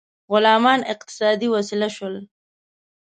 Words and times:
غلامان 0.31 0.79
اقتصادي 0.93 1.47
وسیله 1.55 1.87
شول. 1.95 2.15